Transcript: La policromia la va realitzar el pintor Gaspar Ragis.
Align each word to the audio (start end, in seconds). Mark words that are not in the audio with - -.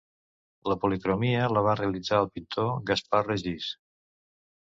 La 0.71 0.77
policromia 0.85 1.43
la 1.57 1.61
va 1.67 1.75
realitzar 1.79 2.21
el 2.21 2.31
pintor 2.39 2.71
Gaspar 2.91 3.21
Ragis. 3.29 3.69